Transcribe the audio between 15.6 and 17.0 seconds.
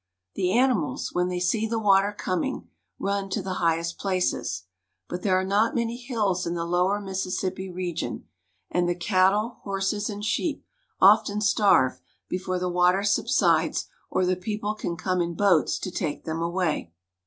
to take them away.